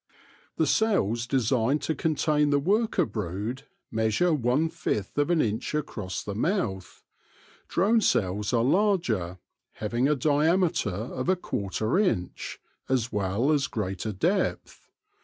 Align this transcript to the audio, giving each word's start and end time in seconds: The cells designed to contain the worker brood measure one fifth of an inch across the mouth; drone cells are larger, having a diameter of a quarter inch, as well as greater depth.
The 0.57 0.65
cells 0.65 1.27
designed 1.27 1.83
to 1.83 1.93
contain 1.93 2.49
the 2.49 2.57
worker 2.57 3.05
brood 3.05 3.65
measure 3.91 4.33
one 4.33 4.67
fifth 4.67 5.15
of 5.19 5.29
an 5.29 5.41
inch 5.43 5.75
across 5.75 6.23
the 6.23 6.33
mouth; 6.33 7.03
drone 7.67 8.01
cells 8.01 8.51
are 8.51 8.63
larger, 8.63 9.37
having 9.73 10.07
a 10.09 10.15
diameter 10.15 10.89
of 10.89 11.29
a 11.29 11.35
quarter 11.35 11.99
inch, 11.99 12.59
as 12.89 13.11
well 13.11 13.51
as 13.51 13.67
greater 13.67 14.11
depth. 14.11 14.89